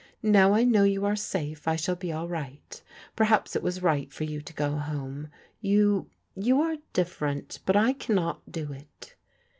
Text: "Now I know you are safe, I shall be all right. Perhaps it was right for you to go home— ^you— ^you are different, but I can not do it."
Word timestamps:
"Now 0.23 0.53
I 0.55 0.63
know 0.63 0.83
you 0.83 1.05
are 1.05 1.15
safe, 1.15 1.67
I 1.67 1.75
shall 1.75 1.95
be 1.95 2.11
all 2.11 2.27
right. 2.27 2.81
Perhaps 3.15 3.55
it 3.55 3.61
was 3.61 3.83
right 3.83 4.11
for 4.11 4.23
you 4.23 4.41
to 4.41 4.53
go 4.55 4.77
home— 4.77 5.27
^you— 5.63 6.07
^you 6.35 6.57
are 6.57 6.81
different, 6.91 7.59
but 7.67 7.75
I 7.77 7.93
can 7.93 8.15
not 8.15 8.51
do 8.51 8.73
it." 8.73 9.13